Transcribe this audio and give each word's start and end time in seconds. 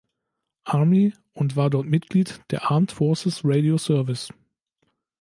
Army 0.65 1.13
und 1.35 1.55
war 1.55 1.69
dort 1.69 1.85
Mitglied 1.85 2.41
des 2.51 2.61
Armed 2.61 2.91
Forces 2.91 3.41
Radio 3.43 3.77
Service. 3.77 4.33